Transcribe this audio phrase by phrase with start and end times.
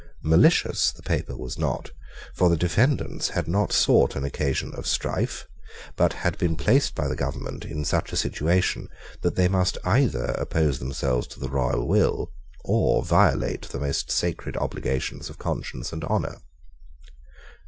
[0.23, 1.91] Malicious the paper was not;
[2.33, 5.45] for the defendants had not sought an occasion of strife,
[5.95, 8.89] but had been placed by the government in such a situation
[9.21, 12.31] that they must either oppose themselves to the royal will,
[12.65, 16.41] or violate the most sacred obligations of conscience and honour.